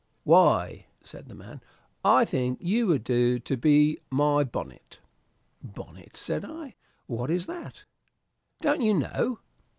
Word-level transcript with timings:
"Why," 0.23 0.87
said 1.03 1.27
the 1.27 1.35
man, 1.35 1.61
"I 2.03 2.25
think 2.25 2.57
you 2.59 2.87
would 2.87 3.03
do 3.03 3.37
to 3.37 3.55
be 3.55 3.99
my 4.09 4.43
bonnet." 4.43 4.99
"Bonnet," 5.63 6.17
said 6.17 6.43
I; 6.43 6.73
"what 7.05 7.29
is 7.29 7.45
that?" 7.45 7.83
"Don't 8.61 8.81
you 8.81 8.95
know? 8.95 9.37